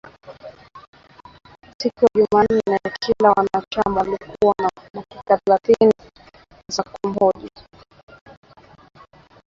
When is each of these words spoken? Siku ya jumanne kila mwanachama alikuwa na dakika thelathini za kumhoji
Siku 1.81 2.03
ya 2.05 2.09
jumanne 2.25 2.79
kila 2.99 3.33
mwanachama 3.33 4.01
alikuwa 4.01 4.53
na 4.63 4.69
dakika 4.93 5.37
thelathini 5.45 5.93
za 6.71 6.83
kumhoji 6.83 7.49